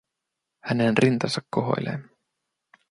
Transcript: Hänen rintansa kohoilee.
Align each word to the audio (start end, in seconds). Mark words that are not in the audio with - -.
Hänen 0.61 0.97
rintansa 0.97 1.41
kohoilee. 1.51 1.99